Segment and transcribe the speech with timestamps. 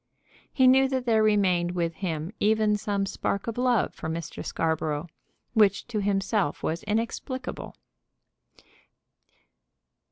[0.51, 4.43] He knew that there remained with him even some spark of love for Mr.
[4.43, 5.05] Scarborough,
[5.53, 7.75] which to himself was inexplicable.